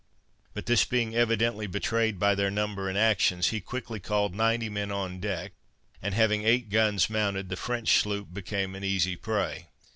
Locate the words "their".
2.33-2.49